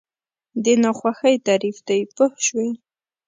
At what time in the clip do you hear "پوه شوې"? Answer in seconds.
2.15-2.69